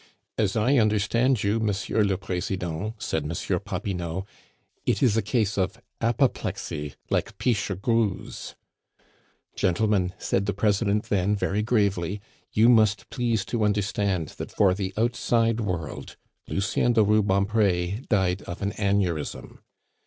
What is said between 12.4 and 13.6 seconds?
'you must please